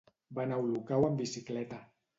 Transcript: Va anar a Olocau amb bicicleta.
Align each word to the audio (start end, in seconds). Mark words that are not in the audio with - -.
Va 0.37 0.45
anar 0.45 0.57
a 0.61 0.63
Olocau 0.69 1.07
amb 1.11 1.25
bicicleta. 1.25 1.85